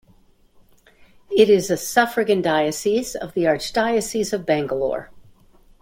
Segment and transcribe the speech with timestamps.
[1.29, 5.11] It is a suffragan diocese of the Archdiocese of Bangalore.